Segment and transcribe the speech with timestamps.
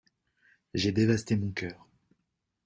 [0.73, 1.87] J'ai dévasté mon cœur.